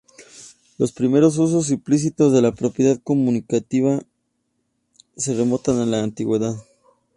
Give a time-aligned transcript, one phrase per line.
[0.79, 4.01] Los primeros usos implícitos de la propiedad conmutativa
[5.15, 6.55] se remontan a la antigüedad.